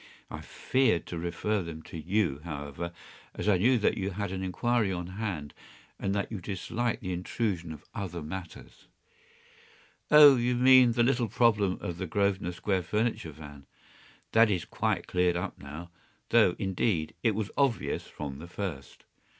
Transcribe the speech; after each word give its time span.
I 0.31 0.41
feared 0.41 1.05
to 1.05 1.19
refer 1.19 1.61
them 1.61 1.83
to 1.83 1.95
you, 1.99 2.39
however, 2.43 2.91
as 3.35 3.47
I 3.47 3.59
knew 3.59 3.77
that 3.77 3.99
you 3.99 4.09
had 4.09 4.31
an 4.31 4.41
inquiry 4.43 4.91
on 4.91 5.05
hand, 5.05 5.53
and 5.99 6.15
that 6.15 6.31
you 6.31 6.41
disliked 6.41 7.03
the 7.03 7.13
intrusion 7.13 7.71
of 7.71 7.85
other 7.93 8.23
matters.” 8.23 8.87
“Oh, 10.09 10.37
you 10.37 10.55
mean 10.55 10.93
the 10.93 11.03
little 11.03 11.27
problem 11.29 11.77
of 11.81 11.99
the 11.99 12.07
Grosvenor 12.07 12.53
Square 12.53 12.81
furniture 12.81 13.29
van. 13.31 13.67
That 14.31 14.49
is 14.49 14.65
quite 14.65 15.05
cleared 15.05 15.35
up 15.37 15.59
now—though, 15.59 16.55
indeed, 16.57 17.13
it 17.21 17.35
was 17.35 17.51
obvious 17.55 18.07
from 18.07 18.39
the 18.39 18.47
first. 18.47 19.03